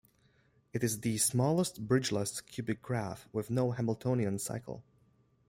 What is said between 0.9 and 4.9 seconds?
the smallest bridgeless cubic graph with no Hamiltonian cycle.